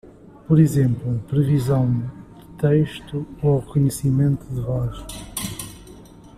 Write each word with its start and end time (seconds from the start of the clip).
Por 0.47 0.59
exemplo, 0.59 1.19
previsão 1.27 1.85
de 1.91 2.57
texto 2.57 3.23
ou 3.39 3.59
reconhecimento 3.59 4.43
de 4.51 4.59
voz. 4.59 4.97